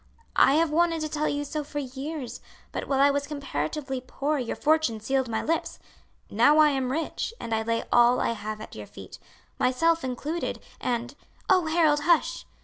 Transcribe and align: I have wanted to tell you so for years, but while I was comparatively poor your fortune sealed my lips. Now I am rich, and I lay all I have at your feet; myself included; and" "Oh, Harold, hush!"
I 0.35 0.55
have 0.55 0.71
wanted 0.71 1.01
to 1.01 1.09
tell 1.09 1.27
you 1.29 1.43
so 1.45 1.63
for 1.63 1.77
years, 1.77 2.41
but 2.71 2.87
while 2.87 2.99
I 2.99 3.11
was 3.11 3.27
comparatively 3.27 4.01
poor 4.01 4.39
your 4.39 4.55
fortune 4.55 4.99
sealed 4.99 5.29
my 5.29 5.43
lips. 5.43 5.77
Now 6.31 6.57
I 6.57 6.69
am 6.71 6.91
rich, 6.91 7.35
and 7.39 7.53
I 7.53 7.61
lay 7.61 7.83
all 7.91 8.19
I 8.19 8.31
have 8.31 8.59
at 8.61 8.73
your 8.73 8.87
feet; 8.87 9.19
myself 9.59 10.03
included; 10.03 10.59
and" 10.79 11.13
"Oh, 11.51 11.67
Harold, 11.67 11.99
hush!" 11.99 12.47